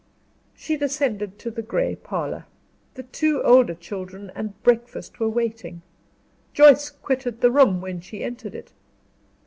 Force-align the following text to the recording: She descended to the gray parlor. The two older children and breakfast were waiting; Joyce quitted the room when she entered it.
She 0.55 0.77
descended 0.77 1.37
to 1.37 1.51
the 1.51 1.61
gray 1.61 1.95
parlor. 1.95 2.45
The 2.95 3.03
two 3.03 3.43
older 3.43 3.75
children 3.75 4.31
and 4.33 4.59
breakfast 4.63 5.19
were 5.19 5.29
waiting; 5.29 5.83
Joyce 6.55 6.89
quitted 6.89 7.41
the 7.41 7.51
room 7.51 7.81
when 7.81 8.01
she 8.01 8.23
entered 8.23 8.55
it. 8.55 8.73